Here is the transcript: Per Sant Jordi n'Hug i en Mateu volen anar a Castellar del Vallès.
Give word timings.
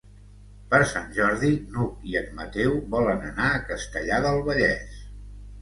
Per 0.71 0.77
Sant 0.91 1.11
Jordi 1.17 1.49
n'Hug 1.75 2.09
i 2.13 2.17
en 2.23 2.33
Mateu 2.39 2.73
volen 2.97 3.23
anar 3.29 3.51
a 3.59 3.63
Castellar 3.69 4.21
del 4.25 4.43
Vallès. 4.49 4.99